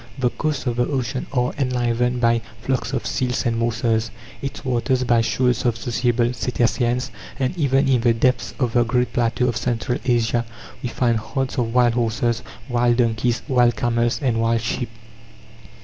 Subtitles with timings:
[0.17, 4.09] The coasts of the ocean are enlivened by flocks of seals and morses;
[4.41, 9.13] its waters, by shoals of sociable cetaceans; and even in the depths of the great
[9.13, 10.43] plateau of Central Asia
[10.81, 14.89] we find herds of wild horses, wild donkeys, wild camels, and wild sheep.